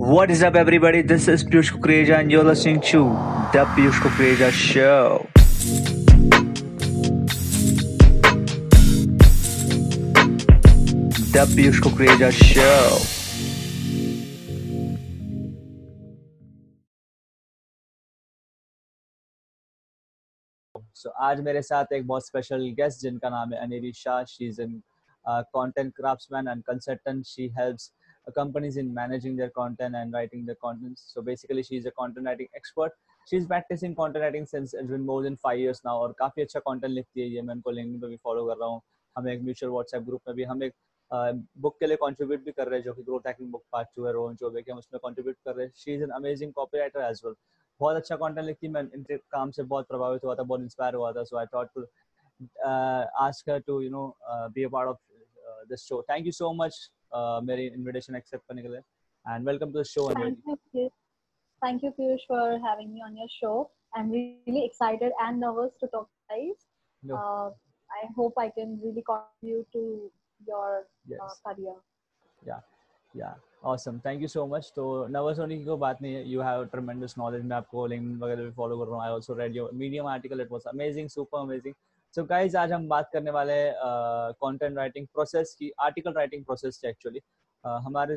[0.00, 1.02] What is up, everybody?
[1.02, 3.10] This is Piyush Kukreja, and you're listening to
[3.52, 5.26] The Piyush Kukreja Show.
[11.32, 12.96] The Piyush Kukreja Show.
[20.94, 24.60] So आज मेरे साथ एक बहुत special guest जिनका नाम है Aniri Shah she is
[24.60, 24.82] an
[25.54, 27.99] content craftsman and consultant she helps uh,
[28.34, 32.26] companies in managing their content and writing their content so basically she is a content
[32.26, 32.92] writing expert
[33.26, 36.60] she's practicing content writing since it's been more than five years now और काफी अच्छा
[36.68, 38.80] content लिखती है ये मैं उनको link पे भी फॉलो कर रहा हूँ
[39.16, 40.72] हम एक म्यूचुअल व्हाट्सएप ग्रुप में भी हम एक
[41.10, 44.04] बुक के लिए कंट्रीब्यूट भी कर रहे हैं जो कि growth hacking book part two
[44.06, 47.00] है रोहन चौबे के हम उसमें कंट्रीब्यूट कर रहे हैं she is an amazing copywriter
[47.10, 47.34] as well
[47.80, 50.94] बहुत अच्छा कंटेंट लिखती है मैं इनके काम से बहुत प्रभावित हुआ था बहुत इंस्पायर
[50.94, 51.86] हुआ था so I thought to
[53.18, 54.96] ask her to you know uh, be a part of
[55.50, 58.79] uh, this show thank you so much uh, Uh, मेरी इनविटेशन एक्सेप्ट करने के लिए.
[59.25, 60.09] And welcome to the show
[61.61, 63.51] thank you Piyush for having me on your show
[63.95, 66.67] I am really excited and nervous to talk to guys
[67.89, 69.81] I hope I can really contribute to
[70.49, 70.81] your
[71.47, 71.75] career
[72.41, 72.61] yeah
[73.15, 73.35] yeah
[73.69, 76.23] awesome thank you so much तो nervous होने की कोई बात नहीं है.
[76.29, 79.03] You have ट्रेमेंडस knowledge मैं आपको link वगैरह भी फॉलो कर रहा हूँ.
[79.03, 81.75] I also read your Medium article it was amazing super amazing
[82.15, 83.53] so guys आज हम बात करने वाले
[84.43, 87.19] कंटेंट राइटिंग प्रोसेस की आर्टिकल राइटिंग प्रोसेस की एक्चुअली
[87.63, 88.15] हमारे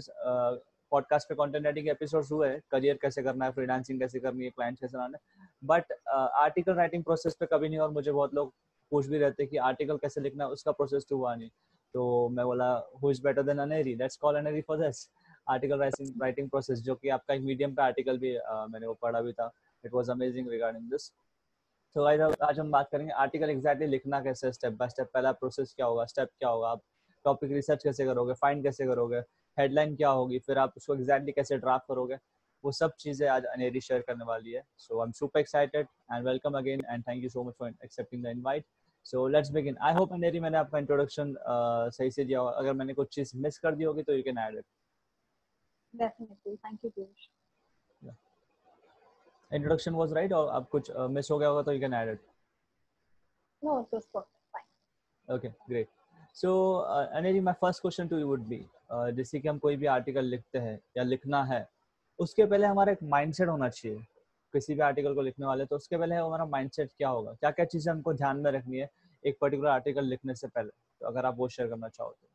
[0.92, 4.80] पॉडकास्ट पे कंटेंट राइटिंग एपिसोड्स हुए करियर कैसे करना है फ्रीलांसिंग कैसे करनी है क्लाइंट
[4.80, 8.52] कैसे लाना है। बट आर्टिकल राइटिंग प्रोसेस पे कभी नहीं और मुझे बहुत लोग
[8.92, 11.50] पूछ भी रहते कि आर्टिकल कैसे लिखना है उसका प्रोसेस तो हुआ नहीं।
[11.94, 12.72] तो मैं बोला
[13.02, 15.08] who is better than Aneri let's call Aneri for this
[15.50, 18.94] article writing writing process जो कि आपका एक मीडियम पे आर्टिकल भी uh, मैंने वो
[19.02, 19.50] पढ़ा भी था।
[19.84, 21.10] It was amazing regarding this
[21.96, 25.72] तो आज आज हम बात करेंगे आर्टिकल एग्जैक्टली लिखना कैसे स्टेप बाय स्टेप पहला प्रोसेस
[25.76, 26.04] क्या होगा?
[26.04, 26.68] स्टेप क्या होगा?
[26.68, 26.80] आप
[27.24, 28.34] टॉपिक रिसर्च कैसे करोगे?
[28.40, 29.18] फाइंड कैसे करोगे?
[29.58, 30.38] हेडलाइन क्या होगी?
[30.38, 32.16] फिर आप उसको एग्जैक्टली कैसे ड्राफ्ट करोगे?
[32.64, 36.26] वो सब चीज़ें आज अनेरी शेयर करने वाली है। So I am super excited and
[36.28, 38.66] welcome again and thank you so much for accepting the invite
[39.06, 41.34] so let's begin I hope Aneri मैंने आपका इंट्रोडक्शन
[41.98, 44.38] सही से दिया होगा। अगर मैंने कुछ चीज़ मिस कर दी होगी तो you can
[44.38, 44.64] add it
[45.94, 46.58] Definitely.
[46.62, 47.26] Thank you, Piyush.
[49.54, 52.20] Introduction was right और अब कुछ मिस हो गया होगा तो you can add it
[53.62, 54.40] was perfect.
[54.52, 54.64] Fine.
[55.28, 55.88] Okay, great.
[56.34, 58.48] So, uh, Aneri, my first question to you would
[58.90, 61.66] uh, जैसे कि हम कोई भी आर्टिकल लिखते हैं या लिखना है
[62.18, 63.98] उसके पहले हमारा एक माइंडसेट होना चाहिए
[64.54, 67.64] किसी भी आर्टिकल को लिखने वाले तो उसके पहले हमारा माइंडसेट क्या होगा क्या क्या
[67.64, 68.90] चीज़ें हमको ध्यान में रखनी है
[69.24, 70.70] एक पर्टिकुलर आर्टिकल लिखने से पहले
[71.00, 72.28] तो अगर आप वो शेयर करना चाहो तो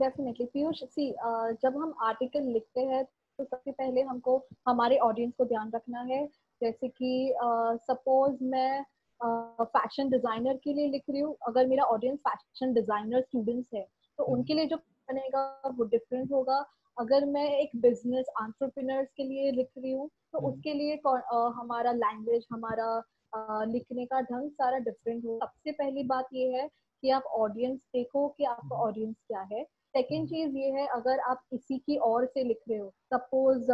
[0.00, 0.46] definitely.
[0.54, 3.04] Piyush, see, uh, जब हम आर्टिकल लिखते हैं
[3.38, 4.36] तो सबसे पहले हमको
[4.68, 6.24] हमारे ऑडियंस को ध्यान रखना है।
[6.60, 7.34] जैसे कि
[7.82, 8.84] सपोज़ uh, मैं
[9.20, 13.86] फ़ैशन uh, डिज़ाइनर के लिए लिख रही हूँ। अगर मेरा ऑडियंस फ़ैशन डिज़ाइनर स्टूडेंट्स है
[14.18, 16.64] तो उनके लिए जो बनेगा वो डिफरेंट होगा।
[16.96, 21.92] अगर मैं एक बिज़नेस एंटरप्रेन्योर्स के लिए लिख रही हूँ तो उसके लिए uh, हमारा
[21.94, 22.90] लैंग्वेज हमारा
[23.32, 26.68] uh, लिखने का ढंग सारा डिफरेंट हो सबसे पहली बात ये है
[27.02, 31.42] कि आप ऑडियंस देखो कि आपका ऑडियंस क्या है। सेकेंड चीज़ ये है अगर आप
[31.50, 33.70] किसी की और से लिख रहे हो सपोज़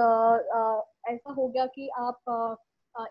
[1.13, 2.57] ऐसा हो गया कि आप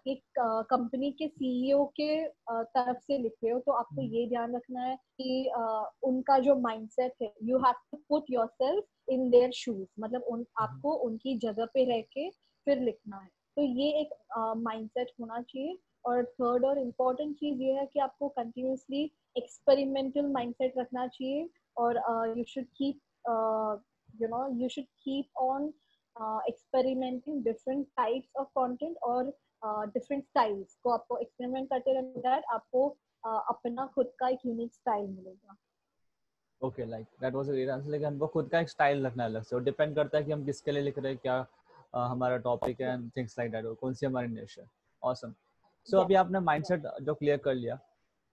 [0.07, 4.55] एक कंपनी के सीईओ के uh, तरफ़ से लिख रहे हो तो आपको ये ध्यान
[4.55, 5.51] रखना है कि
[6.03, 10.93] उनका जो माइंडसेट है you have to put yourself in their shoes मतलब उन आपको
[11.07, 12.29] उनकी जगह पे रह के
[12.67, 13.27] फिर लिखना है।
[13.57, 14.13] तो ये एक
[14.57, 19.03] माइंडसेट होना चाहिए। और थर्ड और इम्पोर्टेंट चीज़ ये है कि आपको कंटिन्यूसली
[19.37, 21.47] एक्सपेरिमेंटल माइंडसेट रखना चाहिए।
[21.77, 21.97] और
[22.37, 22.99] you should keep
[24.21, 25.73] you know you should keep on
[26.49, 29.23] experimenting different types of content और
[29.63, 32.87] डिफरेंट uh, स्टाइल्स को आपको एक्सपेरिमेंट करते रहने दैट आपको
[33.23, 35.55] uh, अपना खुद का एक यूनिक स्टाइल मिलेगा।
[36.61, 39.43] Okay like that was a great answer लेकिन हमको खुद का एक स्टाइल रखना अलग
[39.43, 42.37] से और डिपेंड करता है कि हम किसके लिए लिख रहे हैं क्या uh, हमारा
[42.37, 44.69] टॉपिक है एंड थिंग्स लाइक दैट कौन सी हमारी निश है।
[45.03, 45.33] ऑसम
[45.87, 47.79] सो अभी आपने माइंडसेट जो क्लियर कर लिया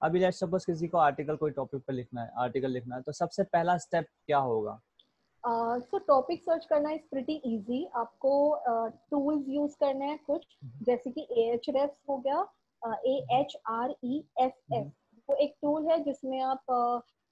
[0.03, 3.13] अभी लेट्स सपोज़ किसी को आर्टिकल कोई टॉपिक पे लिखना है आर्टिकल लिखना है तो
[3.13, 4.81] सबसे पहला स्टेप क्या होगा?
[5.45, 8.33] सो टॉपिक सर्च करना इज़ प्रिटी इजी आपको
[9.11, 10.47] टूल्स uh, यूज़ करने हैं कुछ
[10.83, 12.47] जैसे कि ए एच रेफ हो गया
[13.07, 14.89] A H R E F F
[15.29, 16.65] वो एक टूल है जिसमें आप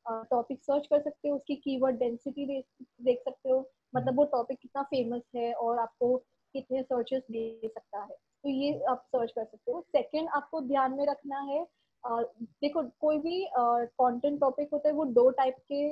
[0.06, 2.62] टॉपिक uh, सर्च कर सकते हो उसकी कीवर्ड डेंसिटी दे,
[3.02, 3.58] देख सकते हो।
[3.94, 6.16] मतलब वो टॉपिक कितना फ़ेमस है और आपको
[6.54, 10.92] कितने सर्चेस दे सकता है। तो ये आप सर्च कर सकते हो। सेकंड आपको ध्यान
[10.92, 11.66] में रखना है
[12.04, 15.84] देखो, कोई भी कंटेंट टॉपिक होता है, वो दो टाइप के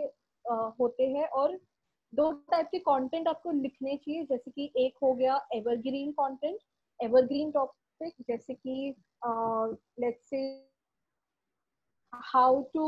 [0.81, 1.59] होते हैं और
[2.13, 6.59] दो टाइप के कंटेंट आपको लिखने चाहिए, जैसे कि एक हो गया एवरग्रीन कंटेंट
[7.01, 8.95] एवरग्रीन टॉपिक जैसे कि
[10.01, 10.43] let's say
[12.13, 12.87] how to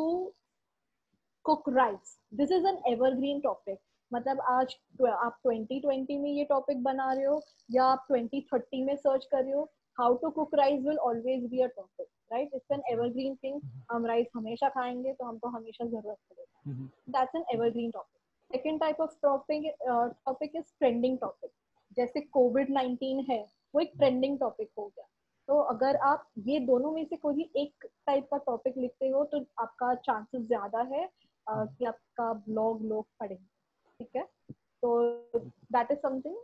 [1.44, 3.78] cook rice this is an evergreen topic
[4.12, 9.24] मतलब आज आप 2020 में ये टॉपिक बना रहे हो या आप 2030 में सर्च
[9.24, 9.68] कर रहे हो
[10.00, 13.60] how to cook rice will always be a topic right it's an evergreen thing
[13.90, 18.16] हम राइस हमेशा खाएँगे तो हमको हमेशा ज़रूरत पड़ेगा। That's an evergreen topic
[18.50, 21.50] second type of topic topic is trending topic
[21.96, 23.40] जैसे कोविड नाइनटीन है
[23.74, 25.06] वो एक ट्रेंडिंग टॉपिक हो गया।
[25.48, 29.44] तो अगर आप ये दोनों में से कोई एक टाइप का टॉपिक लिखते हो तो
[29.60, 33.46] आपका चांसेस ज़्यादा है uh, कि आपका ब्लॉग लोग पढ़ेंगे।
[34.00, 34.24] ठीक है?
[34.82, 36.36] तो दैट इज़ समथिंग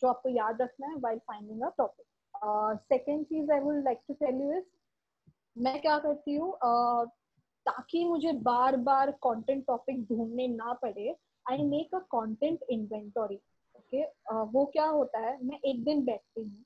[0.00, 2.06] जो आपको याद रखना है while finding a topic
[2.44, 4.64] second cheese I would like to tell you is
[5.58, 7.08] मैं क्या करती हूँ uh,
[7.66, 11.16] ताकि मुझे बार बार कंटेंट टॉपिक ढूँढने ना पड़े
[11.50, 13.36] I make a content inventory
[13.76, 14.04] okay
[14.42, 16.64] वो क्या होता है मैं एक दिन बैठती हूँ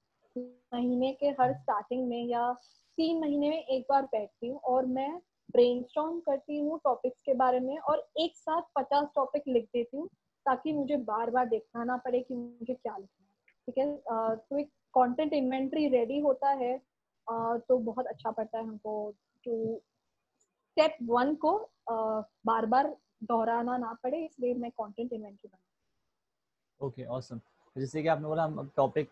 [0.74, 2.52] महीने के हर स्टार्टिंग में या
[2.98, 5.18] तीन महीने में एक बार बैठती हूँ और मैं
[5.50, 5.84] ब्रेन
[6.20, 10.08] करती हूँ टॉपिक्स के बारे में और एक साथ पचास टॉपिक लिख देती हूँ
[10.46, 13.36] ताकि मुझे बार बार देखना ना पड़े कि मुझे क्या लिखना है
[13.66, 13.96] ठीक है?
[14.36, 16.76] तो एक कंटेंट इन्वेंट्री रेडी होता है
[17.26, 19.80] तो बहुत अच्छा पड़ता है हमको टू
[20.44, 21.58] स्टेप वन को
[21.90, 22.94] बार बार
[23.24, 27.40] दोहराना ना पड़े, इसलिए मैं कंटेंट इन्वेंट्री बना ओके ऑसम
[27.76, 29.10] जैसे कि आपने बोला, हम टॉपिक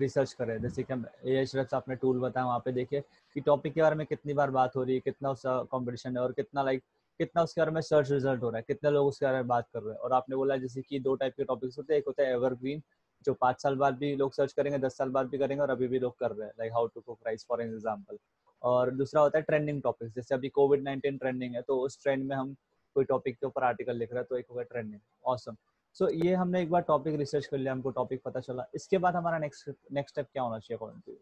[0.00, 3.00] रिसर्च करें जैसे कि हम ए एच आपने टूल बताया, वहाँ पे देखिए
[3.36, 6.22] कि टॉपिक के बारे में कितनी बार बात हो रही है, कितना उसका कॉम्पिटिशन है
[6.22, 6.82] और कितना लाइक
[7.20, 9.68] कितना उसके बारे में सर्च रिज़ल्ट हो रहा है, कितने लोग उसके बारे में बात
[9.72, 12.06] कर रहे हैं। और आपने बोला जैसे कि दो टाइप के टॉपिक्स होते हैं, एक
[12.06, 12.82] होता है एवरग्रीन
[13.26, 15.88] जो पाँच साल बाद भी लोग सर्च करेंगे दस साल बाद भी करेंगे और अभी
[15.88, 18.18] भी लोग कर रहे हैं like how to cook rice for example
[18.62, 22.24] और दूसरा होता है ट्रेंडिंग टॉपिक्स जैसे अभी कोविड नाइन्टीन ट्रेंडिंग है तो उस ट्रेंड
[22.24, 22.54] में हम
[22.96, 25.56] कोई टॉपिक के ऊपर आर्टिकल लिख रहे हैं तो एक होगा ट्रेंडिंग ऑसम
[25.96, 29.16] सो ये हमने एक बार टॉपिक रिसर्च कर लिया हमको टॉपिक पता चला। इसके बाद
[29.16, 31.12] हमारा नेक्स्ट नेक्स्ट स्टेप क्या होना चाहिए अकॉर्डिंग टू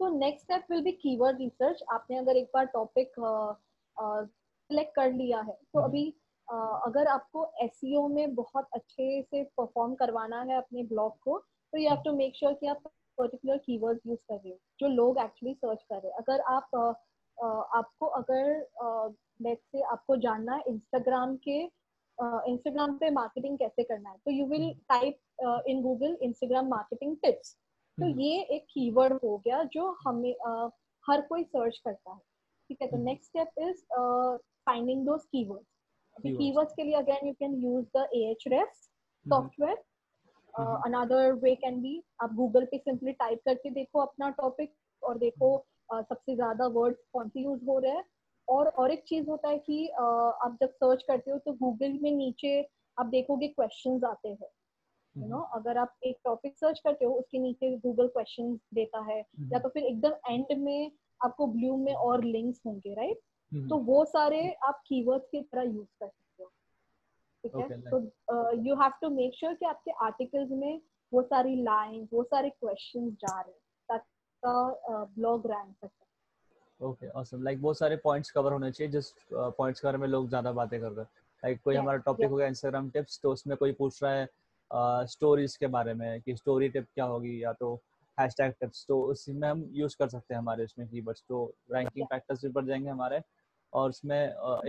[0.00, 3.12] तो next step will be keyword research आपने अगर एक बार टॉपिक
[3.96, 6.14] सिलेक्ट कर लिया है तो हम्म। अभी
[6.48, 11.78] अगर आपको एस e में बहुत अच्छे से परफॉर्म करवाना है अपने ब्लॉग को तो
[11.78, 12.82] you have to make sure कि आप
[13.18, 16.70] पर्टिकुलर कीवर्ड यूज़ कर रहे हो जो लोग एक्चुअली सर्च कर रहे हैं। अगर आप
[16.76, 16.92] uh,
[17.38, 21.58] uh, आपको अगर लेट्स से आपको जानना है इंस्टाग्राम के
[22.52, 27.56] इंस्टाग्राम पे मार्केटिंग कैसे करना है तो you will type in Google Instagram marketing tips
[27.98, 30.70] तो हम्म। ये एक कीवर्ड हो गया जो हमें uh,
[31.04, 32.18] हर कोई सर्च करता है।
[32.70, 33.84] ठीक है तो next step is
[34.66, 35.77] finding those keywords
[36.26, 38.72] keywords के लिए again you can use the एएचरेफ
[39.26, 39.76] software
[40.54, 44.72] another way can be आप गूगल पे सिंपली टाइप करके देखो अपना टॉपिक
[45.02, 45.56] और देखो
[45.94, 48.04] uh, सबसे ज़्यादा वर्ड्स कौन से यूज़ हो रहे हैं।
[48.48, 52.10] और और एक चीज़ होता है कि आप जब सर्च करते हो तो गूगल में
[52.10, 52.60] नीचे
[52.96, 54.48] आप देखोगे क्वेश्चन आते हैं।
[55.16, 55.38] You know.
[55.54, 59.18] अगर आप एक टॉपिक सर्च करते हो उसके नीचे गूगल क्वेश्चन देता है।
[59.52, 60.90] या तो फिर एकदम एंड में
[61.20, 63.20] आपको ब्लू में और लिंक्स होंगे राइट।
[63.52, 66.50] तो वो सारे आप कीवर्ड्स की तरह यूज़ कर सकते हो।
[67.44, 67.80] ठीक है?
[67.90, 70.80] तो you have to make sure कि आपके आर्टिकल्स में
[71.12, 75.90] वो सारी लाइन वो सारे क्वेश्चन जा रहे हैं ताकि ब्लॉग रैंक कर
[76.80, 80.28] ओके ऑसम लाइक बहुत सारे पॉइंट्स कवर होने चाहिए जिस पॉइंट्स के बारे में लोग
[80.28, 81.10] ज़्यादा बातें कर रहे हैं।
[81.42, 85.56] लाइक कोई हमारा टॉपिक हो गया इंस्टाग्राम टिप्स तो उसमें कोई पूछ रहा है स्टोरीज
[85.56, 87.74] के बारे में कि स्टोरी टिप क्या होगी या तो
[88.18, 92.06] हैशटैग टिप्स तो उसी में हम यूज़ कर सकते हैं हमारे उसमें कीवर्ड्स तो रैंकिंग
[92.06, 93.18] फैक्टर्स भी बढ़ जाएँगे हमारे।
[93.72, 94.18] और उसमें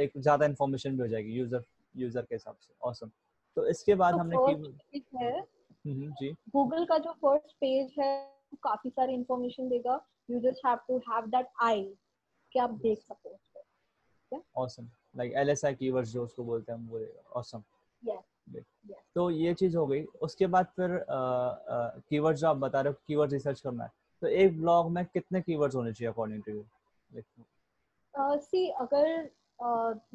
[0.04, 1.64] एक ज़्यादा इन्फॉर्मेशन भी हो जाएगी यूज़र
[1.96, 3.12] यूज़र के हिसाब से। ऑसम
[3.58, 5.46] तो इसके बाद तो हमने कीवर्ड
[5.86, 8.14] हम्म, जी। गूगल का जो फ़र्स्ट पेज है
[8.64, 11.86] काफ़ी सारी इन्फॉर्मेशन देगा। You just have to have that eye
[12.52, 14.90] कि आप देख सको awesome.
[15.20, 17.00] Like LSI keywords जो उसको बोलते हैं वो
[17.40, 17.64] awesome.
[18.04, 18.20] Yes.
[18.56, 18.66] Yes.
[19.16, 23.34] तो ये चीज़ हो गई। उसके बाद फिर कीवर्ड जो आप बता रहे हो कीवर्ड
[23.34, 26.64] रिसर्च करना है। तो एक ब्लॉग में कितने कीवर्ड्स होने चाहिए according to you
[28.20, 29.30] see uh, अगर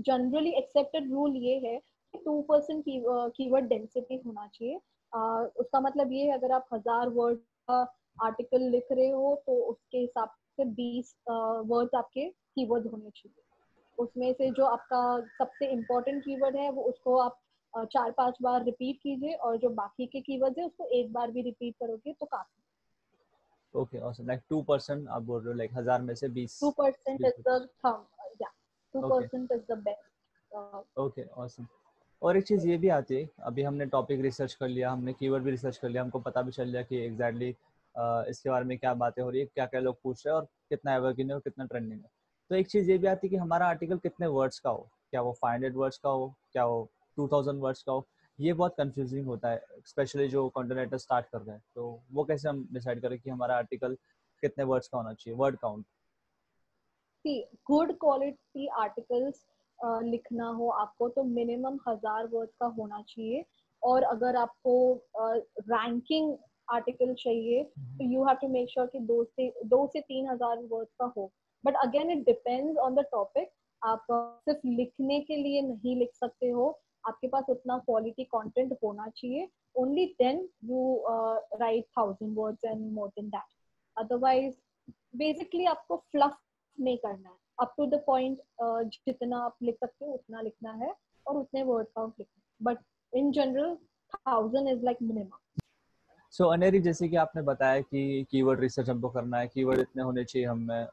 [0.00, 4.76] जनरली एक्सेप्टेड रूल ये है कि टू परसेंट कीवर्ड डेंसिटी होना चाहिए।
[5.12, 7.80] Uh, उसका मतलब ये है अगर आप हज़ार वर्ड का
[8.25, 13.42] आर्टिकल लिख रहे हो तो उसके हिसाब से बीस वर्ड्स आपके कीवर्ड होने चाहिए।
[13.99, 17.38] उसमें से जो आपका सबसे इम्पोर्टेंट कीवर्ड है वो उसको आप
[17.75, 21.42] चार पाँच बार रिपीट कीजिए और जो बाकी के कीवर्ड है उसको एक बार भी
[21.42, 22.63] रिपीट करोगे तो काफ़ी
[23.75, 27.40] ओके ऑसम लाइक 2% आप बोल रहे हो लाइक हज़ार में से 20 2% इज़
[27.49, 28.07] द थंब
[28.43, 28.50] या
[28.95, 31.66] 2% is the best okay awesome
[32.23, 35.45] और एक चीज़ ये भी आती है अभी हमने टॉपिक रिसर्च कर लिया हमने कीवर्ड
[35.45, 38.76] भी रिसर्च कर लिया हमको पता भी चल गया कि एग्जैक्टली exactly इसके बारे में
[38.78, 41.35] क्या बातें हो रही है क्या क्या लोग पूछ रहे हैं और कितना एवरग्रीन है
[41.35, 42.09] और कितना ट्रेंडिंग है।
[42.50, 45.21] तो एक चीज़ ये भी आती है कि हमारा आर्टिकल कितने वर्ड्स का हो क्या
[45.23, 46.88] वो फाइव हंड्रेड वर्ड्स का हो क्या वो
[47.19, 48.07] टू थाउज़ेंड वर्ड्स का हो
[48.38, 52.49] ये बहुत कंफ्यूजिंग होता है स्पेशली जो कंटेंट स्टार्ट कर रहे हैं। तो वो कैसे
[52.49, 53.95] हम डिसाइड करें कि हमारा आर्टिकल
[54.43, 55.85] कितने वर्ड्स का होना चाहिए word count
[57.69, 59.45] good quality articles
[60.05, 63.45] लिखना हो आपको तो मिनिमम हज़ार वर्ड का होना चाहिए।
[63.83, 64.75] और अगर आपको
[65.19, 66.37] रैंकिंग
[66.69, 70.59] आर्टिकल चाहिए तो you have to make sure कि दो से दो से तीन हज़ार
[70.71, 71.31] वर्ड का हो।
[71.64, 73.50] But again it depends on the topic
[73.83, 76.71] आप सिर्फ़ लिखने के लिए नहीं लिख सकते हो।
[77.04, 81.04] आपके पास उतना क्वालिटी कंटेंट होना चाहिए। Only then you
[81.61, 84.54] write thousand words and more than that otherwise
[85.16, 86.37] basically आपको फ्लफ
[86.78, 88.38] नहीं करना है। अप टू द पॉइंट
[88.96, 90.94] जितना आप लिख सकते हो, उतना लिखना है
[91.26, 92.78] और उतने वर्ड काउंट लिखना but
[93.12, 93.76] in general
[94.12, 95.38] thousand is like minimum
[96.34, 100.25] so Aneri जैसे कि आपने बताया कि कीवर्ड रिसर्च हमको करना है कीवर्ड इतने होने
[100.25, 100.84] चाहिए हमें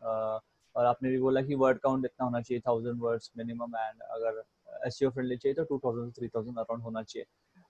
[0.76, 4.44] और आपने भी बोला कि वर्ड काउंट इतना होना चाहिए थाउज़ेंड वर्ड्स मिनिमम एंड अगर
[4.88, 7.26] एस फ्रेंडली चाहिए तो two thousand three thousand around होना चाहिए।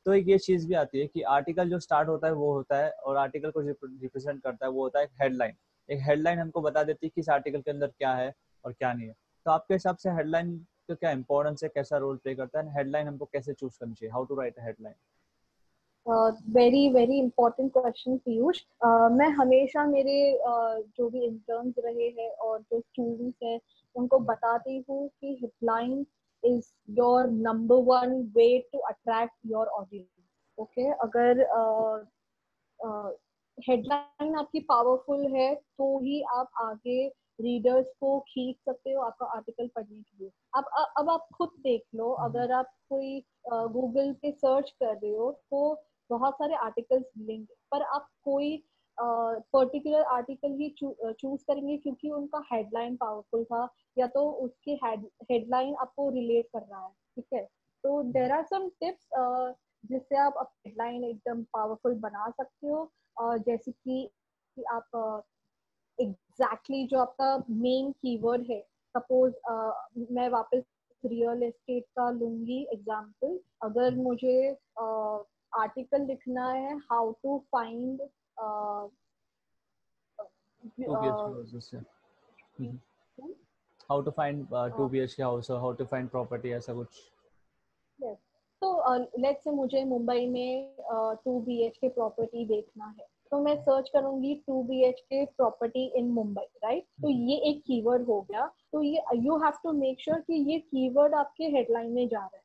[0.06, 2.78] तो एक ये चीज़ भी आती है कि आर्टिकल जो स्टार्ट होता है वो होता
[2.78, 5.56] है और आर्टिकल को रिप्रेजेंट करता है वो होता है एक हेडलाइन
[5.90, 8.34] एक हेडलाइन हमको बता देती है कि इस आर्टिकल के अंदर क्या है
[8.66, 9.14] और क्या नहीं है।
[9.46, 13.08] तो आपके हिसाब से हेडलाइन का क्या इंपॉर्टेंस है कैसा रोल प्ले करता है हेडलाइन
[13.08, 14.12] हमको कैसे चूज़ करनी चाहिए?
[14.12, 14.96] How to write headline
[16.50, 18.62] very very important question Piyush.
[19.12, 23.60] मैं हमेशा मेरे uh, जो भी इंटर्न्स रहे हैं और जो स्टूडेंट्स हैं
[23.96, 26.06] उनको बताती हूँ कि headline
[26.44, 30.08] is your number one way to attract your audience
[30.60, 31.40] okay अगर
[33.70, 37.08] हेडलाइन uh, uh, आपकी पावरफुल है तो ही आप आगे
[37.42, 40.64] रीडर्स को खींच सकते हो आपका आर्टिकल पढ़ने के लिए। अब
[40.98, 45.32] अब आप खुद देख लो। हम्म। अगर आप कोई गूगल पे सर्च कर रहे हो
[45.32, 48.64] तो बहुत सारे आर्टिकल्स मिलेंगे। पर आप कोई
[49.02, 53.68] पर्टिकुलर uh, आर्टिकल ही चूज़ करेंगे क्योंकि उनका हेडलाइन पावरफुल था
[53.98, 57.44] या तो उसके हेडलाइन आपको रिलेट कर रहा है ठीक है?
[57.84, 59.10] तो देर आर सम टिप्स
[59.86, 62.92] जिससे आप हेडलाइन एकदम पावरफुल बना सकते हो
[63.24, 64.10] uh, जैसे कि,
[64.58, 65.24] कि आप
[66.00, 68.62] एग्जैक्टली exactly जो आपका मेन कीवर्ड है
[68.98, 70.64] सपोज़ uh, मैं वापस
[71.06, 78.02] रियल एस्टेट का लूँगी एग्ज़ाम्पल अगर मुझे आर्टिकल uh, लिखना है how to find
[83.90, 84.48] how to find
[84.78, 86.88] two B H K house how to find property ऐसा कुछ?
[88.62, 90.76] तो लेट्स से मुझे मुंबई में
[91.24, 95.26] two B H K property देखना है। तो मैं सर्च करूँगी two B H K
[95.26, 99.72] property in Mumbai right तो ये एक कीवर्ड हो गया। तो ये you have to
[99.72, 102.44] make sure कि ये कीवर्ड आपके हेडलाइन में जा रहा है।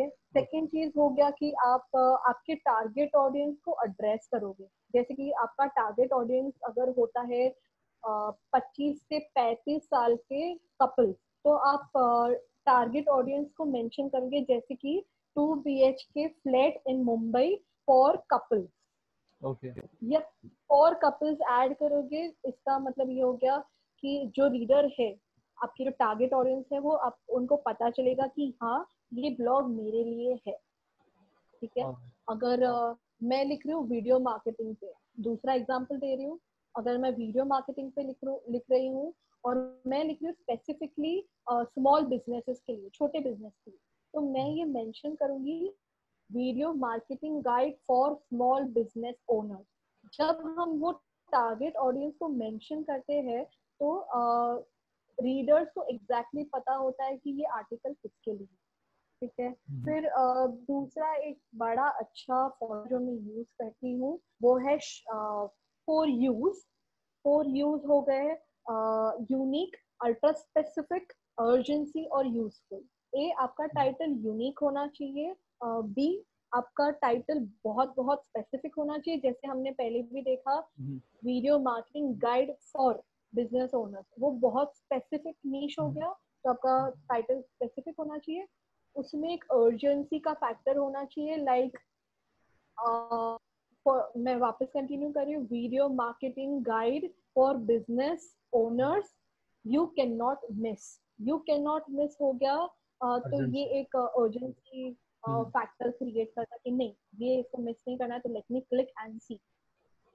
[0.00, 0.08] ओके?
[0.08, 1.96] सेकेंड चीज़ हो गया कि आप
[2.28, 4.64] आपके टारगेट ऑडियंस को एड्रेस करोगे।
[4.94, 7.48] जैसे कि आपका टारगेट ऑडियंस अगर होता है
[8.02, 11.12] पच्चीस से पैंतीस साल के कपल
[11.44, 11.90] तो आप
[12.66, 15.04] टारगेट ऑडियंस को मेंशन करेंगे जैसे कि
[15.36, 17.54] two B H K flat in Mumbai
[17.86, 18.68] for couples
[19.42, 19.72] okay.
[20.04, 20.20] या
[20.70, 23.58] और कपल्स ऐड करोगे इसका मतलब ये हो गया
[24.02, 25.14] कि जो रीडर है
[25.58, 30.04] आपकी जो टारगेट ऑडियंस है वो आप उनको पता चलेगा कि हाँ ये ब्लॉग मेरे
[30.04, 30.56] लिए है
[31.62, 31.92] ठीक है?
[32.28, 36.38] अगर uh, मैं लिख रही हूँ वीडियो मार्केटिंग पे दूसरा एग्ज़ाम्पल दे रही हूँ
[36.74, 38.16] अगर मैं वीडियो मार्केटिंग पे लिख
[38.50, 39.12] लिख रही हूँ
[39.44, 43.80] और मैं लिख रही हूँ स्पेसिफिकली स्मॉल बिजनेसेस के लिए छोटे बिज़नेस के लिए
[44.14, 45.58] तो मैं ये मेंशन करूँगी
[46.30, 49.64] video marketing guide for small business owner
[50.14, 50.92] जब हम वो
[51.32, 53.44] टारगेट ऑडियंस को मेंशन करते हैं
[53.80, 53.94] तो
[55.18, 58.46] रीडर्स को एग्जैक्टली exactly पता होता है कि ये आर्टिकल किसके लिए
[59.22, 60.08] ठीक है। हम्म। फिर
[60.66, 64.76] दूसरा एक बड़ा अच्छा फॉर्म जो मैं यूज़ करती हूँ वो है
[65.88, 66.60] फोर यूज़
[67.24, 68.28] फोर यूज़ हो गए
[69.30, 72.84] यूनिक अल्ट्रा स्पेसिफिक अर्जेंसी और यूजफुल
[73.14, 76.08] ए आपका टाइटल यूनिक होना चाहिए बी
[76.52, 80.58] आपका टाइटल बहुत बहुत स्पेसिफिक होना चाहिए। जैसे हमने पहले भी देखा
[81.24, 86.12] video marketing guide for business owner वो बहुत स्पेसिफिक नीच हो गया
[86.44, 88.46] तो आपका टाइटल स्पेसिफिक होना चाहिए।
[88.96, 91.82] उसमें एक अर्जेंसी का फैक्टर होना चाहिए लाइक like,
[92.78, 93.38] uh,
[94.16, 99.14] मैं वापस कंटिन्यू कर रही हूँ video marketing guide for business owners
[99.66, 104.96] you can not miss you can not miss हो गया uh, तो ये एक अर्जेंसी
[105.28, 108.88] फैक्टर क्रिएट करता कि नहीं ये इसको मिस नहीं करना है तो let me click
[108.88, 109.34] and see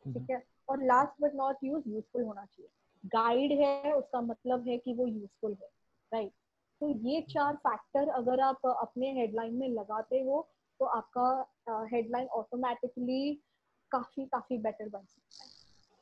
[0.06, 0.44] ठीक है?
[0.70, 2.70] और last but not use useful होना चाहिए।
[3.06, 5.70] गाइड है उसका मतलब है कि वो यूजफुल है
[6.14, 6.32] राइट
[6.82, 10.48] तो ये चार फैक्टर अगर आप अपने हेडलाइन में लगाते हो
[10.80, 13.34] तो आपका हेडलाइन ऑटोमेटिकली
[13.92, 15.50] काफ़ी काफ़ी बेटर बन सकता है।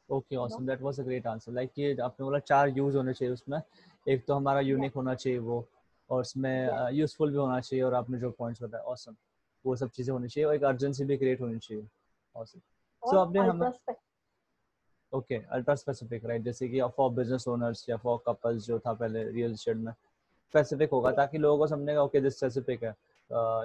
[0.09, 3.33] Okay awesome that was a great answer like ये आपने बोला चार यूज़ होने चाहिए
[3.33, 3.61] उसमें।
[4.05, 5.65] एक तो हमारा यूनिक होना चाहिए वो
[6.09, 9.15] और उसमें यूजफुल भी होना चाहिए और आपने जो पॉइंट्स बताया ऑसम
[9.65, 11.87] वो सब चीज़ें होनी चाहिए और एक अर्जेंसी भी क्रिएट होनी चाहिए।
[12.35, 12.59] ऑसम
[13.03, 13.63] सो आपने हम
[15.13, 19.23] ओके अल्ट्रा स्पेसिफिक राइट जैसे कि फॉर बिज़नेस ओनर्स या फॉर कपल्स जो था पहले
[19.31, 19.91] रियल एस्टेट में
[20.53, 22.91] स्पेसिफिक होगा ताकि लोगों को समझेगा ओके दिस स्पेसिफिक है।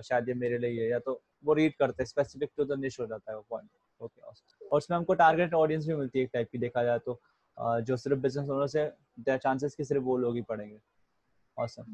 [0.03, 2.99] शायद ये मेरे लिए है या तो वो रीड करते हैं स्पेसिफिक टू द निश
[3.01, 3.69] हो जाता है वो पॉइंट
[4.01, 7.21] ओके और उसमें हमको टारगेट ऑडियंस भी मिलती है एक टाइप की देखा जाए तो।
[7.59, 10.79] जो सिर्फ़ बिज़नेस ओनर से चांसेस कि सिर्फ़ वो लोग ही पढ़ेंगे।
[11.57, 11.85] ऑसम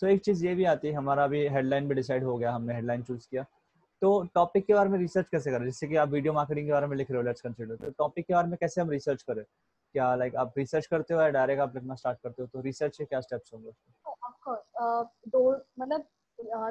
[0.00, 2.74] सो एक चीज़ ये भी आती है हमारा अभी हेडलाइन भी डिसाइड हो गया हमने
[2.74, 3.44] हेडलाइन चूज़ किया।
[4.02, 5.64] तो टॉपिक के बारे में रिसर्च कैसे करें?
[5.64, 8.26] जैसे कि आप वीडियो मार्केटिंग के बारे में लिख रहे हो लेट्स कंसीडर तो टॉपिक
[8.26, 9.42] के बारे में कैसे हम रिसर्च करें?
[9.94, 12.48] क्या लाइक आप रिसर्च करते हो या डायरेक्ट आप लिखना स्टार्ट करते हो?
[12.48, 13.70] तो रिसर्च के क्या स्टेप्स होंगे
[14.48, 15.50] दो
[15.80, 16.04] मतलब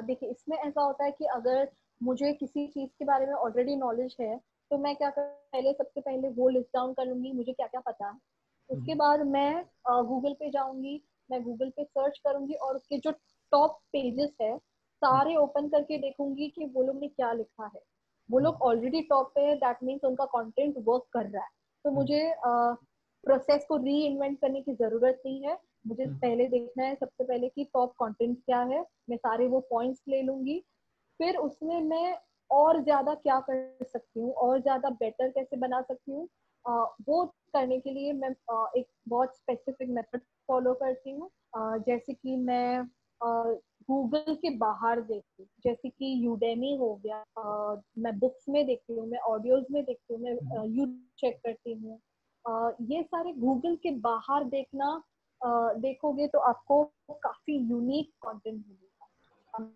[0.04, 1.68] देखिए इसमें ऐसा होता है कि अगर
[2.00, 4.36] मुझे किसी चीज़ के बारे में ऑलरेडी नॉलेज है
[4.70, 7.80] तो मैं क्या कर पहले सबसे पहले वो लिस्ट डाउन कर लूँगी मुझे क्या क्या
[7.80, 8.14] पता है।
[8.70, 9.64] उसके हम्म। बाद मैं
[10.06, 13.10] गूगल पे जाऊँगी मैं गूगल पे सर्च करूँगी और उसके जो
[13.52, 14.56] टॉप पेजेस है
[15.02, 17.80] सारे ओपन करके देखूँगी कि वो लोग ने क्या लिखा है।
[18.30, 21.50] वो लोग ऑलरेडी टॉप पे है दैट मीन्स उनका कंटेंट वर्क कर रहा है।
[21.84, 22.34] तो हम्म। मुझे
[23.24, 27.24] प्रोसेस को री इन्वेंट करने की ज़रूरत नहीं है। मुझे हम्म। पहले देखना है सबसे
[27.24, 30.58] पहले कि टॉप कंटेंट क्या है। मैं सारे वो पॉइंट्स ले लूँगी।
[31.20, 32.16] फिर उसमें मैं
[32.50, 36.28] और ज़्यादा क्या कर सकती हूँ और ज़्यादा बेटर कैसे बना सकती हूँ
[37.08, 42.36] वो करने के लिए मैं आ, एक बहुत स्पेसिफिक मेथड फॉलो करती हूँ। जैसे कि
[42.36, 42.84] मैं
[43.88, 48.94] गूगल के बाहर देखती हूँ। जैसे कि यूडेमी हो गया आ, मैं बुक्स में देखती
[48.94, 51.98] हूँ मैं ऑडियोज में देखती हूँ मैं यूट्यूब हम्म। चेक करती हूँ।
[52.90, 55.02] ये सारे गूगल के बाहर देखना
[55.42, 59.70] देखोगे तो आपको काफ़ी यूनिक कंटेंट मिलेगा।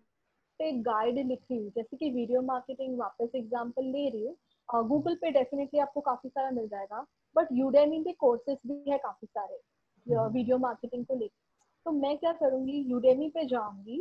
[0.59, 4.35] एक गाइड लिखी हुई जैसे कि वीडियो मार्केटिंग वापस एग्जांपल ले रही हूँ।
[4.87, 7.05] गूगल पे डेफिनेटली आपको काफ़ी सारा मिल जाएगा।
[7.35, 9.59] बट यूडेमी पे कोर्सेज भी है काफ़ी सारे
[10.27, 11.41] वीडियो मार्केटिंग को लेकर
[11.85, 13.97] तो मैं क्या करूँगी यूडेमी पे जाऊँगी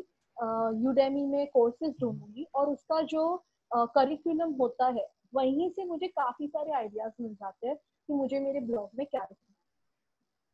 [0.84, 3.24] यूडेमी में कोर्सेज ढूंढूँगी और उसका जो
[3.70, 8.60] करिकुलम होता है वहीं से मुझे काफ़ी सारे आइडियाज़ मिल जाते हैं कि मुझे मेरे
[8.60, 9.51] ब्लॉग में क्या लिखना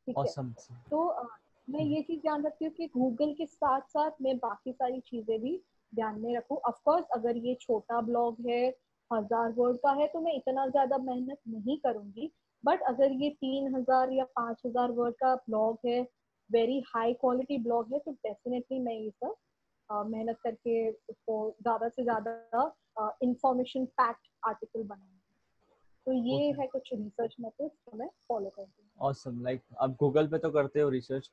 [0.09, 0.51] ठीक awesome.
[0.61, 1.23] है तो आ,
[1.69, 5.41] मैं ये चीज़ ध्यान रखती हूँ कि गूगल के साथ साथ मैं बाकी सारी चीज़ें
[5.41, 5.57] भी
[5.93, 8.69] ध्यान में रखूँ। ऑफकोर्स अगर ये छोटा ब्लॉग है
[9.11, 12.31] हज़ार वर्ड का है तो मैं इतना ज़्यादा मेहनत नहीं करूँगी।
[12.65, 16.01] बट अगर ये तीन हज़ार या पाँच हज़ार वर्ड का ब्लॉग है
[16.51, 19.35] वेरी हाई क्वालिटी ब्लॉग है तो डेफिनेटली मैं ये सब
[20.09, 25.18] मेहनत करके उसको ज़्यादा से ज़्यादा इंफॉर्मेशन पैक्ट आर्टिकल बनाऊँगी।
[26.09, 26.61] तो ये okay.
[26.61, 30.51] है कुछ रिसर्च मेथड्स जो मैं फॉलो करती हूँ। ऑसम लाइक आप गूगल पे तो
[30.51, 31.31] करते हो रिसर्च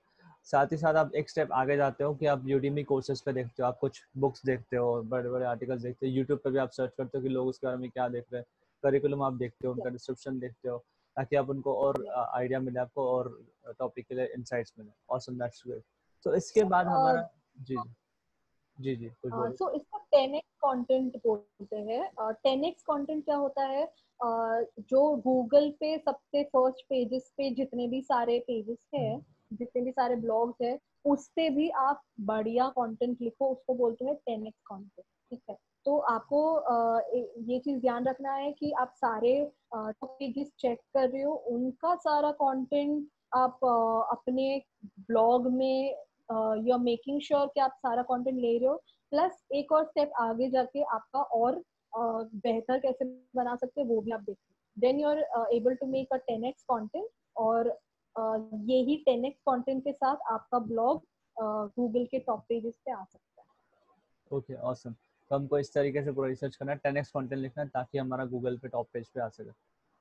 [0.47, 3.63] साथ ही साथ आप एक स्टेप आगे जाते हो कि आप यूडीमी कोर्सेज पे देखते
[3.63, 6.71] हो आप कुछ बुक्स देखते हो बड़े बड़े आर्टिकल्स देखते हो यूट्यूब पे भी आप
[6.71, 8.47] सर्च करते हो कि लोग उसके बारे में क्या देख रहे हैं।
[8.83, 10.77] करिकुलम आप देखते हो उनका डिस्क्रिप्शन देखते हो
[11.17, 13.29] ताकि आप उनको और आइडिया मिले आपको और
[13.79, 15.83] टॉपिक के लिए इनसाइट्स मिले। ऑसम दैट्स ग्रेट
[16.25, 17.21] तो इसके बाद हमारा
[17.59, 17.89] जी। जी
[18.79, 22.09] जी बोलिए सो इसको 10x कंटेंट बोलते हैं।
[22.47, 23.85] 10x कंटेंट क्या होता है?
[24.81, 29.91] जो गूगल पे सबसे फ़र्स्ट पेजेस पे जितने भी सारे पेजेस है हम्म। जितने भी
[29.91, 34.61] सारे ब्लॉग्स है उस पे भी आप बढ़िया कंटेंट लिखो उसको बोलते हैं टेन एक्स
[34.67, 35.57] कॉन्टेंट ठीक है?
[35.85, 36.39] तो आपको
[37.51, 39.33] ये चीज़ ध्यान रखना है कि आप सारे
[39.75, 43.65] पेजेस चेक कर रहे हो उनका सारा कंटेंट आप
[44.11, 44.61] अपने
[44.99, 45.95] ब्लॉग में
[46.29, 48.75] यू आर मेकिंग श्योर कि आप सारा कंटेंट ले रहे हो
[49.11, 54.01] प्लस एक और स्टेप आगे जाके आपका और uh, बेहतर कैसे बना सकते हैं वो
[54.01, 57.07] भी आप देखिए then you are able to make a ten x content
[57.37, 57.69] और
[58.15, 61.03] uh, यही टेन एक्स कॉन्टेंट के साथ आपका ब्लॉग
[61.37, 63.47] गूगल uh, के टॉप पेजेस पे आ सकता है।
[64.31, 65.29] Okay okay, awesome awesome.
[65.29, 67.97] तो हमको इस तरीके से पूरा रिसर्च करना है टेन एक्स कॉन्टेंट लिखना है ताकि
[67.97, 69.51] हमारा गूगल पे टॉप पेज पे आ सके।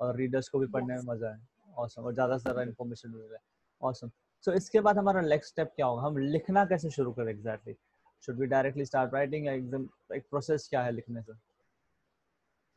[0.00, 1.04] और रीडर्स को भी पढ़ने yes.
[1.04, 1.38] में मज़ा आए।
[1.78, 4.10] ऑसम और ज़्यादा से ज़्यादा इन्फॉर्मेशन मिल। रहा है ऑसम
[4.44, 6.02] सो so, इसके बाद हमारा नेक्स्ट स्टेप क्या होगा?
[6.02, 7.74] हम लिखना कैसे शुरू करें exactly
[8.22, 11.32] should be directly start writing या एकदम एक प्रोसेस क्या है लिखने से?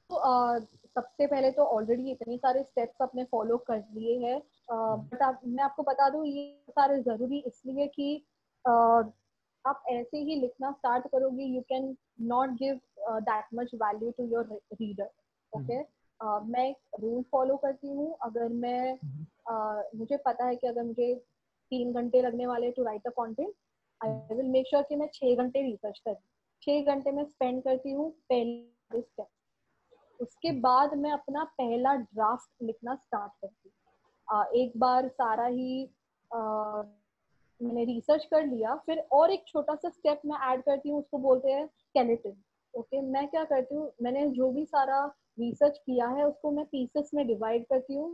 [0.10, 0.62] तो uh,
[0.95, 4.39] सबसे पहले तो ऑलरेडी इतने सारे स्टेप्स आपने फॉलो कर लिए हैं।
[4.71, 8.10] बट आप मैं आपको बता दूँ ये सारे ज़रूरी इसलिए कि
[8.65, 9.03] uh,
[9.65, 11.95] आप ऐसे ही लिखना स्टार्ट करोगे you can
[12.27, 12.80] not give
[13.21, 15.10] that much value to your reader
[15.53, 15.80] okay
[16.51, 21.15] मैं एक रूल फॉलो करती हूँ। अगर मैं uh, मुझे पता है कि अगर मुझे
[21.71, 23.53] तीन घंटे लगने वाले to write a content
[24.01, 26.15] I will make sure कि मैं छह घंटे रिसर्च करूँ
[26.63, 29.27] छह घंटे में स्पेंड करती हूँ पहले स्टेप
[30.19, 35.84] उसके बाद मैं अपना पहला ड्राफ्ट लिखना स्टार्ट करती हूँ। एक बार सारा ही
[36.32, 36.39] आ,
[37.62, 41.17] मैंने रिसर्च कर लिया फिर और एक छोटा सा स्टेप मैं ऐड करती हूँ उसको
[41.17, 42.36] बोलते हैं स्केलेटन
[42.73, 45.06] ओके मैं क्या करती हूँ मैंने जो भी सारा
[45.39, 48.10] रिसर्च किया है उसको मैं पीसेस में डिवाइड करती हूँ।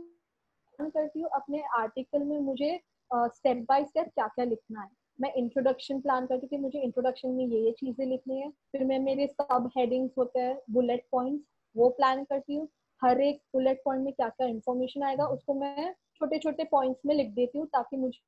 [0.78, 2.80] करती हूँ अपने आर्टिकल में मुझे
[3.14, 7.44] स्टेप बाय स्टेप क्या क्या लिखना है। मैं इंट्रोडक्शन प्लान करती कि मुझे इंट्रोडक्शन में
[7.46, 11.44] ये ये चीज़ें लिखनी है। फिर मैं मेरे सब हेडिंग्स होते हैं बुलेट पॉइंट्स
[11.76, 12.68] वो प्लान करती हूँ।
[13.02, 17.14] हर एक बुलेट पॉइंट में क्या क्या इन्फॉर्मेशन आएगा, उसको मैं छोटे छोटे पॉइंट्स में
[17.14, 18.20] लिख देती हूँ ताकि मुझे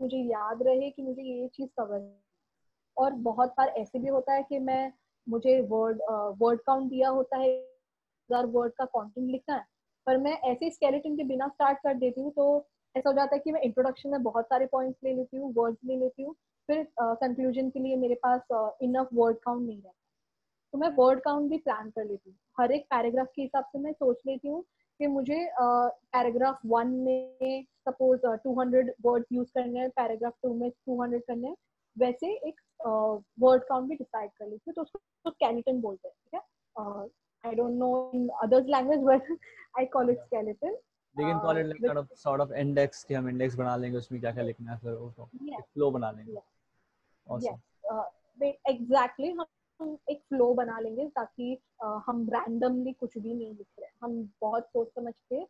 [0.00, 2.08] मुझे याद रहे कि मुझे ये चीज़ कवर
[2.96, 4.92] और बहुत बार ऐसे भी होता है कि मैं,
[5.26, 6.00] मुझे वर्ड
[6.40, 7.48] वर्ड काउंट दिया होता है
[8.30, 9.64] वर्ड का कंटेंट लिखना है।
[10.06, 12.66] पर मैं ऐसे स्केलेटन के बिना स्टार्ट कर देती हूँ तो
[12.96, 15.78] ऐसा हो जाता है कि मैं इंट्रोडक्शन में बहुत सारे पॉइंट्स ले लेती हूँ वर्ड्स
[15.86, 16.34] ले लेती हूँ
[16.68, 19.94] फिर कंक्लूजन uh, के लिए मेरे पास इनफ वर्ड काउंट नहीं रहता।
[20.74, 23.78] तो मैं वर्ड काउंट भी प्लान कर लेती हूँ। हर एक पैराग्राफ के हिसाब से
[23.78, 24.62] मैं सोच लेती हूँ
[25.00, 30.54] कि मुझे पैराग्राफ uh, वन में suppose two hundred word use करने हैं पैराग्राफ टू
[30.54, 31.56] में टू हंड्रेड करने हैं
[31.96, 32.60] वैसे एक
[33.40, 36.40] वर्ड काउंट भी डिसाइड कर लेती हूँ। तो उसको स्केलेटन बोलते हैं ठीक है?
[37.44, 39.36] I don't know in others language but
[39.78, 40.76] I call it skeleton
[41.16, 44.20] can call it like kind of sort of index कि हम index बना लेंगे उसमें
[44.20, 45.62] क्या क्या लिखना है फिर वो yeah.
[45.76, 46.34] flow बना लेंगे
[47.26, 47.42] awesome.
[47.44, 47.58] yes.
[47.90, 49.34] uh, exactly
[49.80, 54.22] हम एक फ्लो बना लेंगे ताकि uh, हम रैंडमली कुछ भी नहीं लिख रहे हम
[54.40, 55.42] बहुत सोच समझ के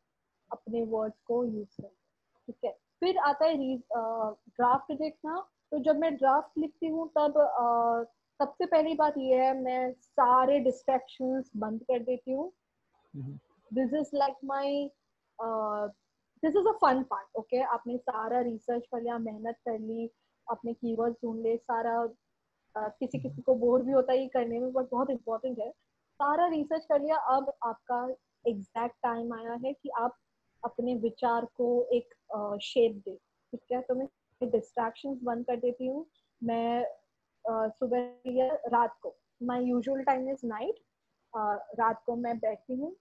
[0.50, 1.90] अपने वर्ड्स को यूज़ करें
[2.46, 5.40] ठीक है फिर आता है ड्राफ्ट देखना
[5.72, 8.08] तो जब मैं ड्राफ्ट लिखती हूँ तब uh,
[8.40, 12.52] सबसे पहली बात ये है मैं सारे डिस्ट्रैक्शंस बंद कर देती हूँ
[13.70, 14.90] this is like my
[15.40, 20.10] this is a fun part okay आपने सारा रिसर्च कर लिया मेहनत कर ली
[20.46, 24.58] अपने कीवर्ड ढूंढ ले सारा uh, किसी किसी को बोर भी होता है ये करने
[24.58, 25.70] में बट बहुत इंपॉर्टेंट है।
[26.20, 28.02] सारा रिसर्च कर लिया अब आपका
[28.44, 30.16] एग्जैक्ट टाइम आया है कि आप
[30.64, 32.14] अपने विचार को एक
[32.62, 33.14] शेप दे
[33.52, 33.80] ठीक है?
[33.80, 34.06] तो मैं
[34.42, 36.04] डिस्ट्रैक्शन बंद कर देती हूँ।
[36.42, 36.84] मैं
[37.70, 40.80] सुबह या रात को। My usual time is night
[41.78, 42.94] रात को मैं बैठती हूँ।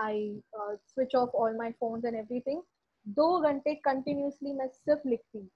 [0.00, 2.62] I switch off all my phone and everything
[3.06, 5.48] दो घंटे कंटिन्यूसली मैं सिर्फ़ लिखती हूँ।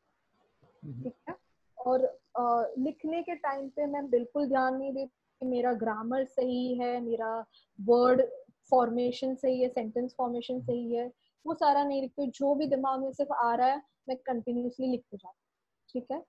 [0.85, 1.35] हम्म। ठीक है?
[1.79, 2.01] और
[2.41, 7.45] uh, लिखने के टाइम पे मैं बिल्कुल ध्यान नहीं देती। मेरा ग्रामर सही है मेरा
[7.79, 8.23] वर्ड
[8.71, 11.11] फॉर्मेशन सही है सेंटेंस फॉर्मेशन सही है
[11.47, 15.17] वो सारा नहीं लिखती। जो भी दिमाग में सिर्फ़ आ रहा है मैं कंटिन्यूसली लिखते
[15.17, 16.23] जाती ठीक है?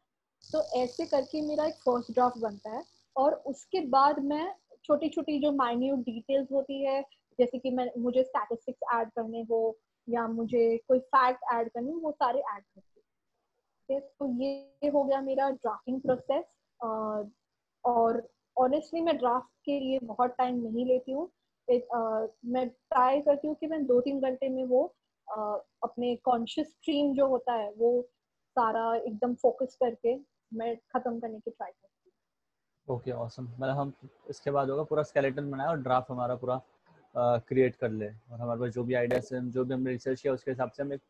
[0.43, 2.83] तो ऐसे करके मेरा एक फ़र्स्ट ड्राफ्ट बनता है।
[3.15, 7.01] और उसके बाद मैं छोटी छोटी जो माइन्यूट डिटेल्स होती है
[7.39, 12.11] जैसे कि मैं, मुझे स्टैटिस्टिक्स ऐड करने हो या मुझे कोई फैक्ट ऐड करने वो
[12.11, 13.01] सारे ऐड करती
[13.89, 16.45] हूँ। तो ये हो गया मेरा ड्राफ्टिंग प्रोसेस
[17.83, 21.29] और ऑनेस्टली मैं ड्राफ्ट के लिए बहुत टाइम नहीं लेती हूँ।
[21.67, 24.83] मैं ट्राई करती हूँ कि मैं दो तीन घंटे में वो
[25.27, 28.01] अपने कॉन्शियस स्ट्रीम जो होता है, वो
[28.57, 30.15] सारा एकदम फोकस करके
[30.51, 32.09] मैं खत्म करने की ट्राई करती
[32.87, 33.93] हूँ। ओके ऑसम मतलब हम,
[34.29, 36.61] इसके बाद होगा पूरा स्केलेटन बनाया और ड्राफ्ट हमारा पूरा
[37.15, 40.33] क्रिएट कर ले। और हमारे पास जो भी आइडियाज़ हैं जो भी हमने रिसर्च किया
[40.33, 41.01] उसके हिसाब से हम एक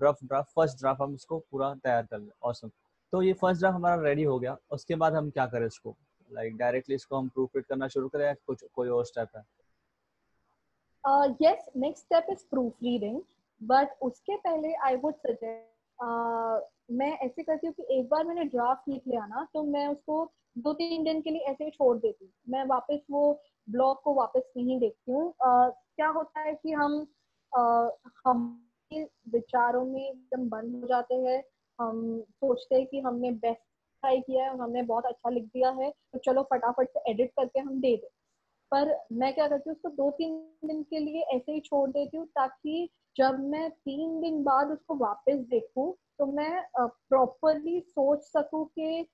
[0.00, 2.70] रफ ड्राफ्ट फ़र्स्ट ड्राफ्ट हम इसको पूरा तैयार कर ले। ऑसम
[3.12, 5.96] तो ये फ़र्स्ट ड्राफ्ट हमारा रेडी हो गया। उसके बाद हम क्या करें इसको
[6.30, 9.42] लाइक like, डायरेक्टली इसको हम प्रूफ रीड करना शुरू करें कुछ कोई और स्टेप है?
[11.42, 12.44] Yes next step is
[12.82, 13.20] proofreading
[13.60, 18.88] but उसके पहले आई वुड सजेस्ट मैं ऐसे करती हूँ कि एक बार मैंने ड्राफ्ट
[18.88, 20.24] लिख लिया ना तो मैं उसको
[20.58, 23.22] दो तीन दिन के लिए ऐसे ही छोड़ देती मैं वापस वो
[23.68, 27.06] ब्लॉग को वापस नहीं देखती हूँ। क्या होता है कि हम
[28.26, 28.42] हम
[29.26, 31.42] विचारों में एकदम बंद हो जाते हैं।
[31.78, 33.60] हम सोचते हैं कि हमने बेस्ट
[34.02, 37.60] ट्राई किया है, हमने बहुत अच्छा लिख दिया है तो चलो फटाफट से एडिट करके
[37.60, 38.08] हम दे दें।
[38.72, 42.16] पर मैं क्या करती हूँ, उसको दो तीन दिन के लिए ऐसे ही छोड़ देती
[42.16, 48.64] हूँ, ताकि जब मैं तीन दिन बाद उसको वापस देखूँ तो मैं प्रॉपरली सोच सकूँ
[48.78, 49.06] कि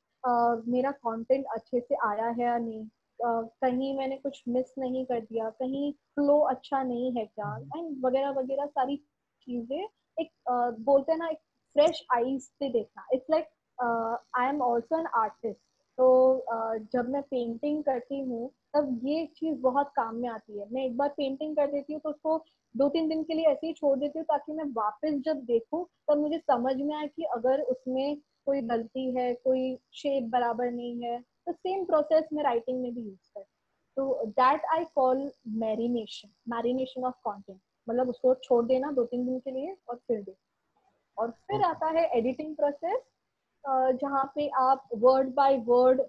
[0.72, 2.84] मेरा कंटेंट अच्छे से आया है या नहीं।
[3.24, 7.56] कहीं मैंने कुछ मिस नहीं कर दिया कहीं फ्लो अच्छा नहीं है क्या?
[7.76, 8.96] एंड वगैरह वगैरह सारी
[9.46, 9.78] चीज़ें
[10.16, 11.38] एक uh, बोलते हैं ना एक
[11.76, 13.48] फ्रेश आईज से देखना। It's like
[14.38, 15.61] I am also an artist
[15.98, 16.44] तो
[16.92, 20.96] जब मैं पेंटिंग करती हूँ तब ये चीज़ बहुत काम में आती है। मैं एक
[20.96, 22.37] बार पेंटिंग कर देती हूँ तो उसको
[22.74, 25.85] दो तीन दिन के लिए ऐसे ही छोड़ देती हूँ ताकि मैं वापस जब देखूँ
[26.11, 31.02] तब मुझे समझ में आए कि अगर उसमें कोई गलती है कोई शेप बराबर नहीं
[31.02, 33.44] है तो सेम प्रोसेस में राइटिंग में भी यूज़ कर
[33.96, 39.38] तो that I call marination marination of content मतलब उसको छोड़ देना दो तीन दिन
[39.40, 40.35] के लिए और फिर दे
[41.16, 43.00] और फिर आता है एडिटिंग प्रोसेस
[43.96, 46.02] जहाँ पे आप वर्ड बाय वर्ड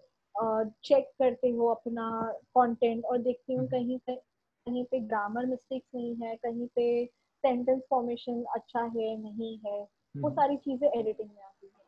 [0.83, 2.09] चेक करते हो अपना
[2.57, 7.05] कंटेंट और देखते हो हम्म। कहीं पे कहीं पे ग्रामर मिस्टेक्स नहीं है कहीं पे
[7.43, 11.83] सेंटेंस फॉर्मेशन अच्छा है नहीं है वो हम्म। सारी चीज़ें एडिटिंग में आती है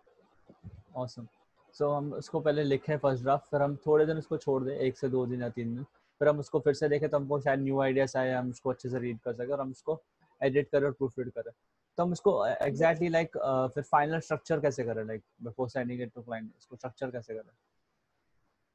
[0.95, 1.27] awesome.
[1.75, 4.75] सो so, हम उसको पहले लिखें फ़र्स्ट ड्राफ्ट फिर हम थोड़े दिन उसको छोड़ दें
[4.75, 5.83] एक से दो दिन या तीन दिन।
[6.21, 8.89] फिर हम उसको फिर से देखें तो हमको शायद न्यू आइडियाज़ आए हम उसको अच्छे
[8.89, 9.99] से रीड कर सकें और हम उसको
[10.41, 11.51] एडिट करें और प्रूफ रीड करें।
[11.97, 13.37] तो हम उसको एग्जैक्टली लाइक
[13.73, 15.03] फिर फाइनल स्ट्रक्चर कैसे करें?
[15.03, 17.51] Like before sending it to client उसको स्ट्रक्चर कैसे करें?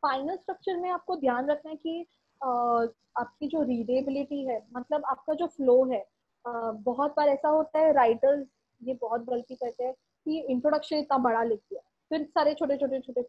[0.02, 2.06] फाइनल स्ट्रक्चर में आपको ध्यान रखना है कि
[2.40, 6.04] uh, आपकी जो रीडेबिलिटी है मतलब आपका जो फ्लो है
[6.44, 8.46] uh, बहुत बार ऐसा होता है राइटर्स
[8.80, 13.00] ये बहुत गलती करते हैं कि इंट्रोडक्शन इतना बड़ा लिख दिया। फिर सारे छोटे छोटे
[13.00, 13.24] छोटे।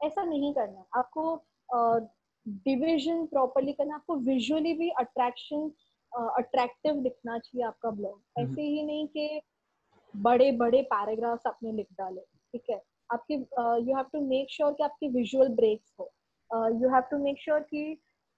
[0.00, 1.22] ऐसा नहीं करना। आपको
[2.46, 5.70] डिविजन प्रॉपरली करना आपको विजुअली भी अट्रैक्शन
[6.12, 9.40] अट्रैक्टिव दिखना चाहिए आपका ब्लॉग हम्म। ऐसे ही नहीं कि
[10.14, 12.80] बड़े बड़े पैराग्राफ्स आपने लिख डाले ठीक है?
[13.10, 16.10] आपके you have to make sure कि आपके विजुअल ब्रेक्स हो।
[16.50, 17.82] You have to make sure कि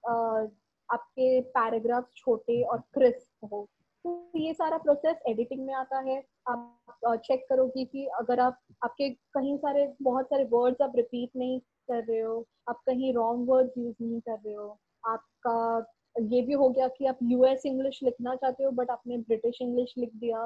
[0.03, 0.49] uh,
[0.89, 3.67] आपके पैराग्राफ छोटे और क्रिस्प हो।
[4.05, 6.17] तो ये सारा प्रोसेस एडिटिंग में आता है।
[6.49, 11.59] आप चेक करोगे कि अगर आप, आपके कहीं सारे, बहुत सारे वर्ड्स आप रिपीट नहीं
[11.59, 15.85] कर रहे हो, आप कहीं रॉन्ग वर्ड्स यूज़ नहीं कर रहे हो, आपका,
[16.15, 19.93] ये भी हो गया कि आप यूएस इंग्लिश लिखना चाहते हो बट आपने ब्रिटिश इंग्लिश
[19.97, 20.45] लिख दिया।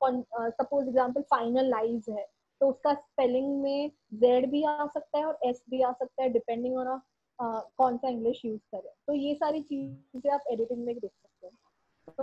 [0.00, 2.26] सपोज़ एग्ज़ाम्पल फाइनल लाइज है
[2.60, 6.28] तो उसका स्पेलिंग में जेड भी आ सकता है और एस भी आ सकता है
[6.28, 7.00] डिपेंडिंग ऑन
[7.38, 11.31] कौन सा इंग्लिश यूज़ करें तो ये सारी चीज़ें आप एडिटिंग में देख सकते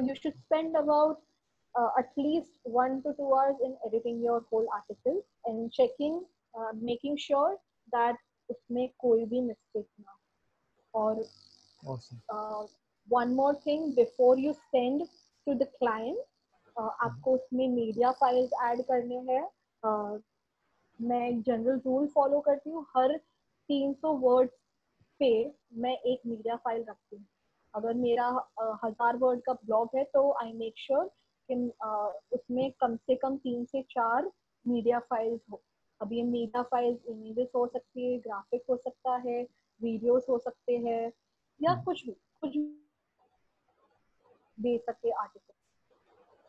[0.09, 1.21] you should spend about
[1.75, 6.23] uh, at least one to two hours in editing your whole article and checking,
[6.55, 7.55] uh, making sure
[7.93, 8.15] that
[8.49, 10.13] उसमें कोई भी मिस्टेक ना
[10.93, 11.21] और
[12.29, 15.03] uh, more thing before you send
[15.47, 16.17] to the client
[16.75, 19.43] uh, आपको उसमें media files add करने हैं
[19.83, 20.19] uh,
[20.99, 23.17] मैं एक जनरल रूल फॉलो करती हूँ हर
[23.69, 24.53] 300 वर्ड्स
[25.19, 25.31] पे
[25.81, 27.25] मैं एक मीडिया फ़ाइल रखती हूँ
[27.73, 28.27] अगर मेरा
[28.83, 31.05] हज़ार वर्ड का ब्लॉग है तो आई मेक श्योर
[31.49, 31.55] कि
[32.35, 34.31] उसमें कम से कम तीन से चार
[34.65, 35.61] मीडिया फाइल्स हो।
[36.01, 39.41] अब ये मीडिया फाइल्स इमेजेस हो सकती है ग्राफिक हो सकता है
[39.81, 41.11] वीडियोस हो सकते हैं
[41.59, 42.57] या हम्म। कुछ भी कुछ
[44.57, 45.53] दे सकते आर्टिकल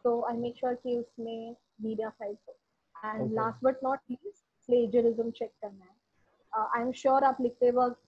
[0.05, 2.55] तो आई मेक श्योर कि उसमें मीडिया फाइल्स हो।
[2.97, 5.99] And last but not least plagiarism check करना है।
[6.53, 8.01] आई एम श्योर आप लिखते वक्त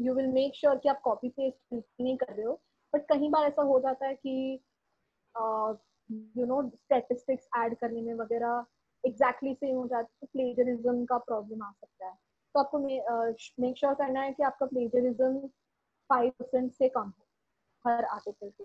[0.00, 2.60] यू विल मेक श्योर कि आप कॉपी पेस्ट नहीं कर रहे हो
[2.92, 4.60] बट कई बार ऐसा हो जाता है कि
[6.36, 8.64] यू नो स्टेटिस्टिक्स ऐड करने में वगैरह
[9.04, 12.14] एग्जैक्टली सेम हो जाता है तो प्लेजरिज्म का प्रॉब्लम आ सकता है
[12.54, 15.38] तो आपको मेक श्योर करना है कि आपका प्लेजरिज्म
[16.10, 17.26] फाइव परसेंट से कम हो,
[17.84, 18.64] हर आर्टिकल के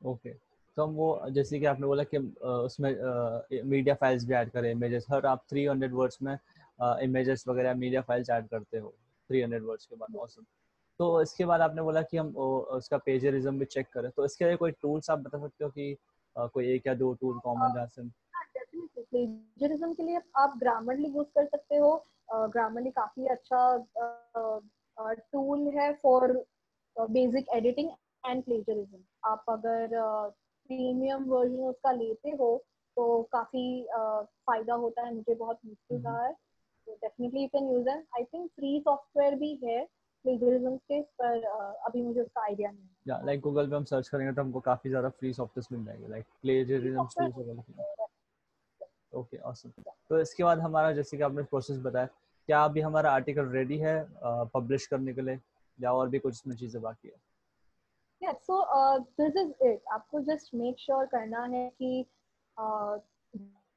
[0.00, 0.32] ओके.
[0.76, 5.06] तो हम वो, जैसे कि आपने बोला कि उसमें मीडिया फाइल्स भी ऐड करें इमेजेस
[5.10, 6.36] हर आप 300 वर्ड्स में
[6.78, 8.94] इमेजेस वगैरह मीडिया फाइल्स ऐड करते हो
[9.30, 10.44] 300 वर्ड्स के बाद ऑसम
[11.00, 14.56] तो इसके बाद आपने बोला कि हम उसका पेजरिज्म भी चेक करें तो इसके लिए
[14.56, 15.96] कोई टूल्स आप बता सकते हो कि
[16.36, 18.02] कोई एक या दो टूल कॉमन जहाँ से
[19.04, 21.90] प्लेजरिज्म के लिए आप ग्रामरली यूज़ कर सकते हो।
[22.30, 23.76] ग्रामरली काफ़ी अच्छा
[25.32, 26.32] टूल है for
[26.96, 27.90] basic editing
[28.26, 29.88] and plagiarism आप अगर
[30.70, 32.56] प्रीमियम वर्जन उसका लेते हो
[32.96, 33.64] तो काफ़ी
[34.46, 36.32] फ़ायदा होता है। मुझे बहुत यूजफुल हम्म। रहा है।
[36.88, 39.84] Definitely you can use and I think free software भी है
[40.24, 44.32] प्लेजरिज्म के पर अभी मुझे उसका आइडिया नहीं या लाइक गूगल पे हम सर्च करेंगे
[44.32, 48.06] तो हमको काफ़ी ज़्यादा फ्री सॉफ्टवेयर मिल जाएँगे लाइक प्लेजरिज्म टूल्स वगैरह
[49.18, 49.70] ओके ऑसम
[50.08, 52.06] तो इसके बाद हमारा जैसे कि आपने प्रोसेस बताया
[52.48, 53.94] क्या अभी हमारा आर्टिकल रेडी है
[54.54, 55.38] पब्लिश करने के लिए?
[55.78, 57.14] या और भी कुछ इसमें चीज़ें बाकी है?
[58.22, 59.80] Yeah so uh, this is it.
[59.92, 62.06] आपको जस्ट मेक श्योर करना है कि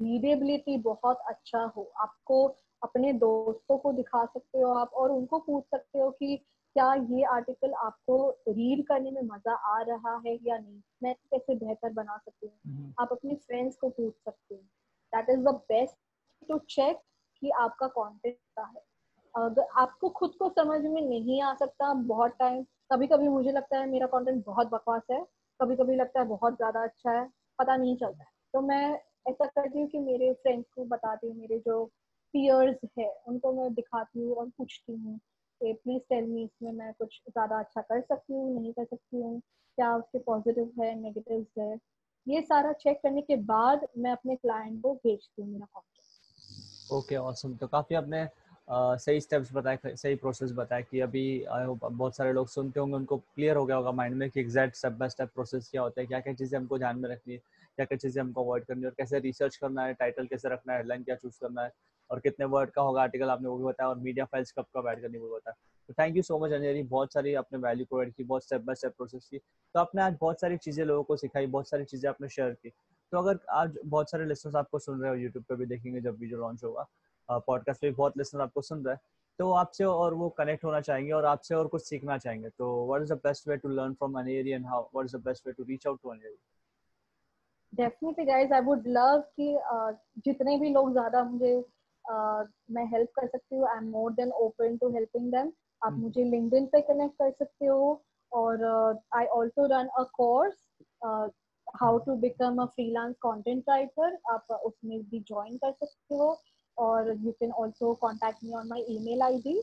[0.02, 2.48] रीडेबिलिटी uh, बहुत अच्छा हो। आपको
[2.88, 6.36] अपने दोस्तों को दिखा सकते हो आप और उनको पूछ सकते हो कि
[6.76, 8.17] क्या ये आर्टिकल आपको
[8.50, 10.82] रीड करने में मज़ा आ रहा है या नहीं?
[11.04, 12.56] मैं कैसे बेहतर बना सकती हूँ?
[12.67, 14.62] हम्म। आप अपने फ्रेंड्स को पूछ सकते हो।
[15.13, 15.95] That is the best
[16.50, 17.02] to check
[17.41, 18.82] कि आपका कंटेंट क्या है।
[19.36, 23.80] अगर आपको खुद को समझ में नहीं आ सकता बहुत टाइम कभी कभी मुझे लगता
[23.80, 25.26] है मेरा कंटेंट बहुत बकवास है
[25.60, 27.28] कभी कभी लगता है बहुत ज़्यादा अच्छा है
[27.60, 28.84] पता नहीं चलता है। तो मैं
[29.30, 31.84] ऐसा करती हूँ कि मेरे फ्रेंड्स को बताती हूँ मेरे जो
[32.38, 35.19] पियर्स है उनको मैं दिखाती हूँ और पूछती हूँ
[35.62, 39.21] कि प्लीज़ टेल मी इसमें मैं कुछ ज़्यादा अच्छा कर सकती हूँ नहीं कर सकती
[39.21, 39.39] हूँ
[39.78, 41.80] क्या उसके पॉजिटिव है नेगेटिव है?
[42.28, 47.15] ये सारा चेक करने के बाद मैं अपने क्लाइंट को भेजती हूँ मेरा कॉन्टेक्ट ओके
[47.15, 51.86] ऑसम तो काफ़ी आपने uh, सही स्टेप्स बताए सही प्रोसेस बताया कि अभी आई होप
[51.86, 54.93] बहुत सारे लोग सुनते होंगे उनको क्लियर हो गया होगा माइंड में कि exact step
[54.93, 57.39] by step process क्या होता है क्या क्या चीज़ें हमको ध्यान में रखनी है
[57.78, 60.73] क्या क्या चीज़ें हमको अवॉइड करनी है और कैसे रिसर्च करना है टाइटल कैसे रखना
[60.73, 61.71] है हेडलाइन क्या चूज़ करना है।
[62.10, 64.88] और कितने वर्ड का होगा आर्टिकल आपने वो भी बताया और मीडिया फाइल्स कब कब
[64.89, 65.56] ऐड करनी वो बताया।
[65.89, 68.76] तो thank you so much Anjali बहुत सारी आपने वैल्यू प्रोवाइड की, बहुत स्टेप बाय
[68.76, 72.10] स्टेप प्रोसेस की। तो आपने आज बहुत सारी चीज़ें लोगों को सिखाई, बहुत सारी चीज़ें
[72.10, 72.70] आपने शेयर की।
[73.12, 76.20] तो अगर आज बहुत सारे लिसनर्स आपको सुन रहे हो यूट्यूब पे भी देखेंगे जब
[76.20, 79.02] वीडियो लॉन्च होगा पॉडकास्ट पे बहुत लिसनर आपको सुन रहे हैं
[79.39, 83.02] तो आपसे और वो कनेक्ट होना चाहेंगे और आपसे और कुछ सीखना चाहेंगे। तो what
[83.02, 85.54] is the best way to learn from Aneri and how what is the best way
[85.54, 86.36] to reach out to Aneri
[87.74, 89.58] definitely guys I would love कि
[90.26, 91.60] जितने भी लोग ज़्यादा मुझे
[92.10, 93.67] मैं हेल्प कर सकती हूँ.
[93.67, 96.02] I am more than open to helping them आप hmm.
[96.02, 98.02] मुझे लिंक्डइन पे कनेक्ट कर सकते हो.
[98.32, 98.63] और
[99.15, 100.56] I also run a course
[101.82, 106.38] how to become a freelance content writer आप उसमें भी ज्वाइन कर सकते हो.
[106.78, 109.62] और you can also contact me on my email ID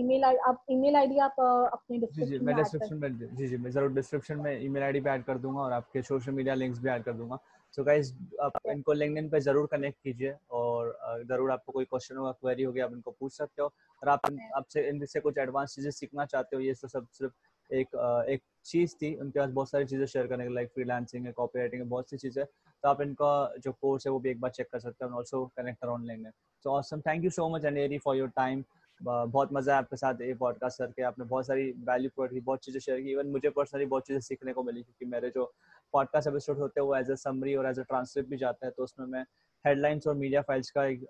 [0.00, 3.92] email आप ईमेल आईडी आप uh, अपने डिस्क्रिप्शन में डिस्क्रिप्शन में जी जी मैं ज़रूर
[3.94, 7.02] डिस्क्रिप्शन में ईमेल आईडी पे ऐड कर दूँगा और आपके सोशल मीडिया लिंक्स भी ऐड
[7.04, 7.38] कर दूँगा।
[7.74, 10.96] सो गाइस आप इनको लिंक्डइन पे ज़रूर कनेक्ट कीजिए और
[11.28, 13.68] ज़रूर आपको कोई क्वेश्चन होगा क्वेरी होगी आप इनको पूछ सकते हो।
[14.02, 14.20] और आप
[14.56, 17.32] आपसे इनसे कुछ एडवांस चीज़ें सीखना चाहते हो ये तो सब सिर्फ़
[17.70, 17.96] एक
[18.30, 21.58] एक चीज़ थी। उनके पास बहुत सारी चीज़ें शेयर करने के लाइक फ्रीलांसिंग है कॉपी
[21.58, 24.50] राइटिंग है बहुत सी चीज़ें। तो आप इनका जो कोर्स है वो भी एक बार
[24.50, 26.30] चेक कर सकते हैं ऑल्सो कनेक्ट ऑनलाइन में
[26.64, 28.64] so awesome thank you so much Aneri for your time
[29.00, 32.64] बहुत मज़ा है आपके साथ ये पॉडकास्ट करके। आपने बहुत सारी वैल्यू प्रोवाइड की बहुत
[32.64, 35.44] चीज़ें शेयर की। इवन मुझे पर्सनली बहुत चीज़ें सीखने को मिली क्योंकि मेरे जो
[35.92, 38.74] पॉडकास्ट एपिसोड होते हैं वो एज अ समरी और एज अ ट्रांसक्रिप्ट भी जाते हैं
[38.76, 39.24] तो उसमें मैं
[39.64, 41.00] हेडलाइंस और मीडिया फाइल्स का एक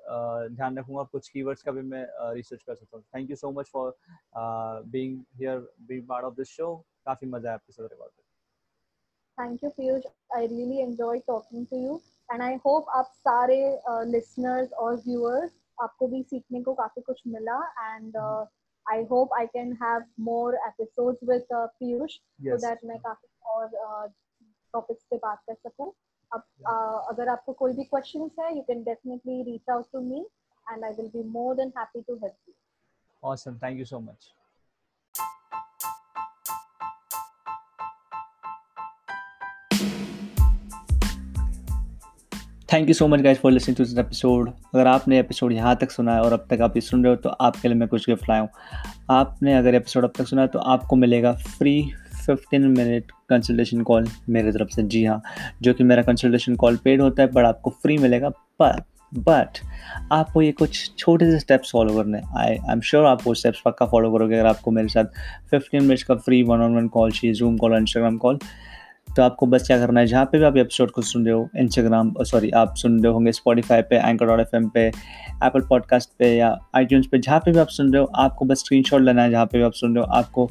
[0.54, 3.70] ध्यान रखूँगा कुछ कीवर्ड्स का भी मैं रिसर्च कर सकता हूँ। Thank you so much
[3.72, 3.96] for
[4.86, 6.74] being here being part of this show
[7.06, 8.12] काफ़ी मज़ा है आपके साथ record
[9.38, 10.02] thank you Piyush
[10.36, 12.00] I really enjoy talking to you
[12.32, 17.22] and I hope आप सारे लिसनर्स uh, और व्यूअर्स आपको भी सीखने को काफ़ी कुछ
[17.26, 17.60] मिला
[17.94, 18.16] and
[18.86, 24.12] I hope I can have more episodes with Piyush so that मैं काफ़ी और
[24.74, 25.92] टॉपिक्स पे बात कर सकूँ।
[26.32, 30.26] अब uh, अगर आपको कोई भी क्वेश्चंस है you can definitely reach out to me
[30.66, 32.54] and I will be more than happy to help you
[33.22, 33.56] awesome.
[33.58, 34.28] Thank you so much.
[42.72, 45.90] Thank you so much guys for listening to this episode अगर आपने episode यहाँ तक
[45.90, 48.06] सुना है और अब तक आप ये सुन रहे हो तो आपके लिए मैं कुछ
[48.10, 48.48] गिफ्ट लाया हूँ।
[49.10, 51.74] आपने अगर एपिसोड अब तक सुना है तो आपको मिलेगा फ्री
[52.26, 55.22] 15 मिनट कंसल्टेशन कॉल मेरे तरफ़ से। जी हाँ
[55.62, 58.82] जो कि मेरा कंसल्टेशन कॉल पेड होता है बट आपको फ्री मिलेगा, पर
[59.14, 59.58] बट
[60.12, 63.62] आपको ये कुछ छोटे से स्टेप्स फॉलो करने आई आई एम श्योर आप वो स्टेप्स
[63.64, 65.04] पक्का फॉलो करोगे अगर आपको मेरे साथ
[65.54, 68.38] 15 मिनट्स का free one on one call चाहिए जूम कॉल इंस्टाग्राम कॉल
[69.16, 71.48] तो आपको बस क्या करना है, जहाँ पे भी आप एपिसोड को सुन रहे हो
[71.56, 74.80] इंस्टाग्राम सॉरी आप सुन रहे होंगे स्पॉटीफाई पे एंकर डॉट एफ़ पे
[75.44, 78.58] एप्पल पॉडकास्ट पे या आई पे, जहाँ पे भी आप सुन रहे हो, आपको बस
[78.58, 80.50] स्क्रीन लेना है, जहाँ पे भी आप सुन रहे हो, आपको